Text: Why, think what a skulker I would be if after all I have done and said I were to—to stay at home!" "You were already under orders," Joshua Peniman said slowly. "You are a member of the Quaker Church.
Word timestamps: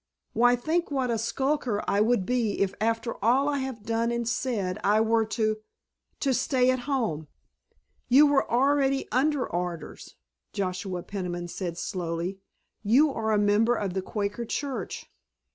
Why, 0.33 0.55
think 0.55 0.89
what 0.89 1.11
a 1.11 1.19
skulker 1.19 1.83
I 1.87 2.01
would 2.01 2.25
be 2.25 2.59
if 2.59 2.73
after 2.81 3.23
all 3.23 3.47
I 3.47 3.59
have 3.59 3.83
done 3.83 4.09
and 4.11 4.27
said 4.27 4.79
I 4.83 4.99
were 4.99 5.25
to—to 5.25 6.33
stay 6.33 6.71
at 6.71 6.79
home!" 6.89 7.27
"You 8.09 8.25
were 8.25 8.49
already 8.51 9.07
under 9.11 9.45
orders," 9.47 10.15
Joshua 10.53 11.03
Peniman 11.03 11.49
said 11.49 11.77
slowly. 11.77 12.39
"You 12.81 13.13
are 13.13 13.31
a 13.31 13.37
member 13.37 13.75
of 13.75 13.93
the 13.93 14.01
Quaker 14.01 14.43
Church. 14.45 15.05